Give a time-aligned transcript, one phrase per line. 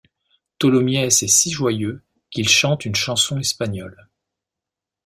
[0.57, 2.01] Tholomyès est si joyeux
[2.31, 4.09] qu’il chante une chanson espagnole